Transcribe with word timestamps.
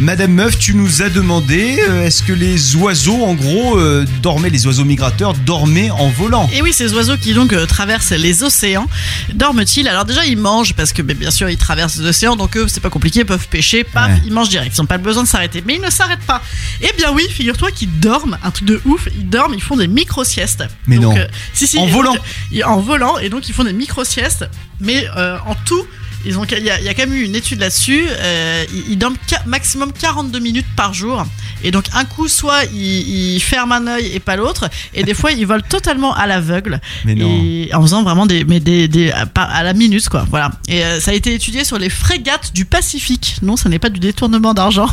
Madame 0.00 0.32
Meuf, 0.32 0.58
tu 0.58 0.74
nous 0.74 1.02
as 1.02 1.10
demandé 1.10 1.78
euh, 1.86 2.06
est-ce 2.06 2.22
que 2.22 2.32
les 2.32 2.74
oiseaux, 2.76 3.22
en 3.22 3.34
gros, 3.34 3.76
euh, 3.78 4.06
dormaient, 4.22 4.48
les 4.48 4.66
oiseaux 4.66 4.86
migrateurs, 4.86 5.34
dormaient 5.34 5.90
en 5.90 6.08
volant? 6.08 6.48
Et 6.54 6.62
oui, 6.62 6.72
ces 6.72 6.94
oiseaux 6.94 7.18
qui 7.18 7.34
donc 7.34 7.52
euh, 7.52 7.66
traversent 7.66 8.12
les 8.12 8.42
océans, 8.42 8.86
dorment-ils? 9.34 9.86
Alors 9.86 10.06
déjà, 10.06 10.24
ils 10.24 10.38
mangent 10.38 10.72
parce 10.72 10.94
que 10.94 11.02
ben, 11.02 11.14
bien 11.14 11.30
sûr, 11.30 11.50
ils 11.50 11.58
traversent 11.58 11.98
les 11.98 12.06
océans, 12.08 12.34
donc 12.34 12.56
eux, 12.56 12.64
c'est 12.66 12.80
pas 12.80 12.88
compliqué, 12.88 13.20
ils 13.20 13.26
peuvent 13.26 13.46
pêcher, 13.48 13.84
paf, 13.84 14.08
Ouais. 14.08 14.22
ils 14.24 14.32
mangent 14.32 14.48
direct. 14.48 14.74
Ils 14.74 14.80
n'ont 14.80 14.86
pas 14.86 14.96
besoin 14.96 15.22
de 15.24 15.28
s'arrêter. 15.28 15.62
Mais 15.66 15.74
ils 15.74 15.82
ne 15.82 15.90
s'arrêtent 15.90 16.24
pas. 16.26 16.40
Eh 16.80 16.90
bien 16.96 17.12
oui, 17.12 17.24
figure-toi 17.28 17.70
qu'ils 17.70 18.00
dorment, 18.00 18.38
un 18.42 18.50
truc 18.50 18.66
de 18.68 18.80
ouf. 18.86 19.06
Ils 19.14 19.28
dorment, 19.28 19.52
ils 19.52 19.62
font 19.62 19.76
des 19.76 19.86
micro-siestes. 19.86 20.64
Mais 20.86 20.96
Donc, 20.96 21.14
non. 21.16 21.26
si, 21.52 21.66
si, 21.66 21.76
En 21.78 21.82
donc, 21.84 21.92
volant 21.92 22.16
ils- 22.50 22.64
En 22.64 22.80
volant, 22.80 23.18
et 23.18 23.28
donc 23.28 23.46
ils 23.50 23.54
font 23.54 23.64
des 23.64 23.74
micro-siestes. 23.74 24.46
Mais 24.80 25.04
en 25.46 25.54
tout, 25.66 25.84
ils 26.24 26.38
ont, 26.38 26.44
il 26.44 26.64
y, 26.64 26.70
a, 26.70 26.78
il 26.78 26.84
y 26.84 26.88
a 26.88 26.94
quand 26.94 27.06
même 27.06 27.14
eu 27.14 27.22
une 27.24 27.34
étude 27.34 27.60
là-dessus. 27.60 28.06
euh, 28.08 28.64
ils, 28.72 28.92
ils 28.92 28.98
dorment 28.98 29.16
maximum 29.46 29.92
42 29.92 30.38
minutes 30.38 30.66
par 30.76 30.92
jour. 30.92 31.24
Et 31.62 31.70
donc, 31.70 31.84
un 31.94 32.04
coup, 32.04 32.28
soit 32.28 32.64
ils, 32.72 33.34
ils 33.36 33.40
ferment 33.40 33.74
un 33.74 33.86
œil 33.86 34.10
et 34.14 34.20
pas 34.20 34.36
l'autre. 34.36 34.68
Et 34.94 35.02
des 35.02 35.14
fois, 35.20 35.32
ils 35.32 35.46
volent 35.46 35.64
totalement 35.68 36.14
à 36.14 36.26
l'aveugle. 36.26 36.80
Mais 37.04 37.14
non. 37.14 37.28
Et 37.28 37.70
en 37.74 37.82
faisant 37.82 38.02
vraiment 38.02 38.26
des, 38.26 38.44
mais 38.44 38.60
des, 38.60 38.88
des 38.88 39.12
à, 39.12 39.62
la 39.62 39.72
minute, 39.72 40.08
quoi. 40.08 40.26
Voilà. 40.30 40.50
Et 40.68 40.84
euh, 40.84 41.00
ça 41.00 41.10
a 41.10 41.14
été 41.14 41.34
étudié 41.34 41.64
sur 41.64 41.78
les 41.78 41.90
frégates 41.90 42.52
du 42.52 42.64
Pacifique. 42.64 43.36
Non, 43.42 43.56
ça 43.56 43.68
n'est 43.68 43.78
pas 43.78 43.88
du 43.90 44.00
détournement 44.00 44.54
d'argent. 44.54 44.88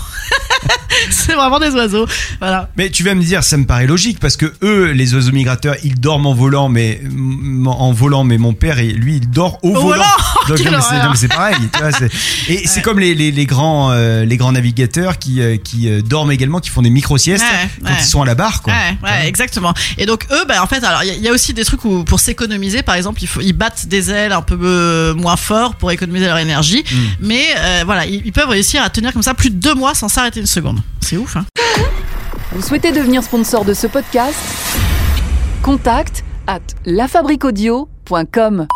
C'est 1.12 1.34
vraiment 1.34 1.60
des 1.60 1.70
oiseaux. 1.72 2.08
Voilà. 2.40 2.70
Mais 2.78 2.90
tu 2.90 3.04
vas 3.04 3.16
me 3.16 3.24
dire, 3.24 3.44
ça 3.44 3.58
me 3.58 3.66
paraît 3.66 3.88
logique 3.88 4.20
parce 4.20 4.38
que 4.38 4.54
eux, 4.64 4.92
les 4.92 5.14
oiseaux 5.14 5.32
migrateurs, 5.32 5.76
ils 5.84 6.00
dorment 6.00 6.28
en 6.28 6.34
volant, 6.34 6.70
mais 6.70 7.02
en 7.66 7.92
volant, 7.92 8.24
mais 8.24 8.38
mon 8.38 8.54
père, 8.54 8.78
lui, 8.78 9.18
il 9.18 9.30
dort 9.30 9.60
au, 9.64 9.76
Au 9.76 9.82
volant 9.82 10.04
Donc, 10.48 10.58
Quelle 10.58 10.72
non, 10.72 10.78
mais 11.10 11.16
c'est- 11.16 11.28
pareil. 11.28 11.56
tu 11.74 11.80
vois, 11.80 11.92
c'est- 11.92 12.12
et 12.50 12.68
c'est 12.68 12.82
comme 12.82 13.00
les, 13.00 13.14
les, 13.16 13.32
les 13.32 13.46
grands, 13.46 13.92
euh, 13.92 14.24
les 14.26 14.38
grands 14.38 14.52
navigateurs 14.52 15.18
qui, 15.18 15.42
euh, 15.42 15.58
qui 15.58 15.90
euh, 15.90 16.02
dorment 16.02 16.32
également, 16.32 16.60
qui 16.60 16.70
font 16.70 16.82
des 16.82 16.90
micro 16.90 17.18
siestes 17.18 17.44
Ouais, 17.44 17.70
quand 17.84 17.90
ouais. 17.92 17.96
ils 18.00 18.06
sont 18.06 18.22
à 18.22 18.26
la 18.26 18.36
barre, 18.36 18.62
quoi. 18.62 18.74
Ouais, 18.74 18.98
ouais, 19.04 19.28
exactement. 19.28 19.74
Et 19.98 20.06
donc 20.06 20.26
eux, 20.32 20.46
bah, 20.48 20.64
en 20.64 20.68
fait, 20.68 20.84
alors 20.84 21.04
il 21.04 21.08
y, 21.08 21.12
a- 21.12 21.16
il 21.16 21.22
y 21.22 21.28
a 21.28 21.32
aussi 21.32 21.54
des 21.54 21.66
trucs 21.66 21.84
où 21.86 22.04
pour 22.04 22.20
s'économiser, 22.20 22.84
par 22.84 22.96
exemple, 22.96 23.22
il 23.22 23.28
faut, 23.28 23.42
ils 23.42 23.54
battent 23.54 23.88
des 23.88 24.12
ailes 24.12 24.32
un 24.32 24.42
peu 24.42 24.58
euh, 24.62 25.14
moins 25.14 25.36
fort 25.38 25.76
pour 25.76 25.92
économiser 25.92 26.26
leur 26.28 26.38
énergie. 26.38 26.84
Mm. 26.90 26.96
Mais 27.22 27.44
euh, 27.58 27.84
voilà, 27.86 28.06
ils, 28.06 28.22
ils 28.26 28.32
peuvent 28.32 28.50
réussir 28.50 28.82
à 28.84 28.90
tenir 28.90 29.14
comme 29.14 29.24
ça 29.24 29.34
plus 29.34 29.50
de 29.50 29.56
deux 29.56 29.74
mois 29.76 29.94
sans 29.96 30.08
s'arrêter 30.10 30.40
une 30.40 30.46
seconde. 30.46 30.80
C'est 31.02 31.18
ouf. 31.18 31.36
Hein 31.36 31.46
Vous 32.54 32.62
souhaitez 32.62 32.92
devenir 32.92 33.24
sponsor 33.24 33.66
de 33.66 33.74
ce 33.74 33.88
podcast? 33.88 34.36
Contact 35.62 36.24
à 36.48 36.60
lafabriquaudio.com. 36.86 38.68